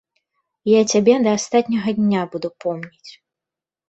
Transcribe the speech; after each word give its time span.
Я 0.69 0.79
цябе 0.93 1.15
да 1.27 1.33
астатняга 1.39 1.91
дня 1.99 2.21
буду 2.37 2.47
помніць. 2.65 3.11